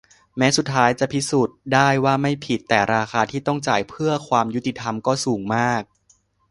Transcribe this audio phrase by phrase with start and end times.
[0.37, 5.81] แม้สุดท้ายจะพิสูจน์ได้ว่าไม่ผิด แต่ราคาที่ต้องจ่ายเพื่อความยุติธรรมก็สูงมาก